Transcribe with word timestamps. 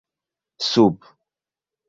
sub 0.69 0.99